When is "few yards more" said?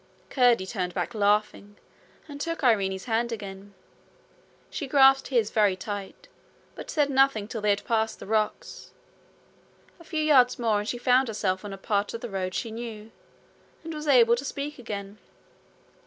10.03-10.79